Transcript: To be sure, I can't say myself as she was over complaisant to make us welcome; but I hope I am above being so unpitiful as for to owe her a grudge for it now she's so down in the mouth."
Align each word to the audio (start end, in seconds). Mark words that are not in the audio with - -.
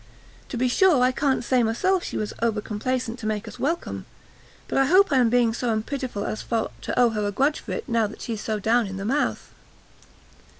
To 0.49 0.57
be 0.57 0.67
sure, 0.67 1.03
I 1.03 1.11
can't 1.11 1.43
say 1.43 1.61
myself 1.61 2.01
as 2.01 2.07
she 2.07 2.17
was 2.17 2.33
over 2.41 2.59
complaisant 2.59 3.19
to 3.19 3.27
make 3.27 3.47
us 3.47 3.59
welcome; 3.59 4.07
but 4.67 4.79
I 4.79 4.85
hope 4.85 5.11
I 5.11 5.17
am 5.17 5.27
above 5.27 5.31
being 5.31 5.53
so 5.53 5.69
unpitiful 5.71 6.25
as 6.25 6.41
for 6.41 6.71
to 6.81 6.99
owe 6.99 7.11
her 7.11 7.27
a 7.27 7.31
grudge 7.31 7.59
for 7.59 7.73
it 7.73 7.87
now 7.87 8.09
she's 8.17 8.41
so 8.41 8.57
down 8.57 8.87
in 8.87 8.97
the 8.97 9.05
mouth." 9.05 9.51